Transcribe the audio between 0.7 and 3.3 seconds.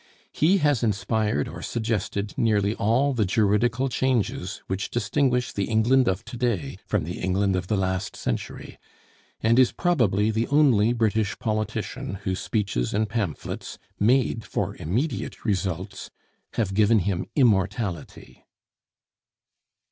inspired or suggested nearly all the